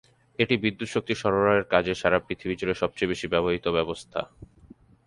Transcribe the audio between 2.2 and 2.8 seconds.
পৃথিবী জুড়ে